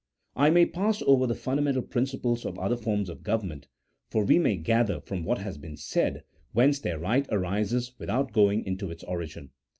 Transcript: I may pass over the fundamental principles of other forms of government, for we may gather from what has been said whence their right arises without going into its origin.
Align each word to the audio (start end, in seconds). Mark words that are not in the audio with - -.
I 0.35 0.49
may 0.49 0.65
pass 0.65 1.03
over 1.03 1.27
the 1.27 1.35
fundamental 1.35 1.83
principles 1.83 2.43
of 2.43 2.57
other 2.57 2.75
forms 2.75 3.07
of 3.07 3.21
government, 3.21 3.67
for 4.09 4.23
we 4.25 4.39
may 4.39 4.55
gather 4.57 4.99
from 4.99 5.23
what 5.23 5.37
has 5.37 5.59
been 5.59 5.77
said 5.77 6.23
whence 6.53 6.79
their 6.79 6.97
right 6.97 7.27
arises 7.29 7.91
without 7.99 8.31
going 8.33 8.65
into 8.65 8.89
its 8.89 9.03
origin. 9.03 9.51